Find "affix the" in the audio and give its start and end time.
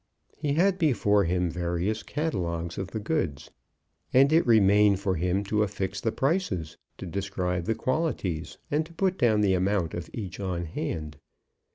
5.61-6.11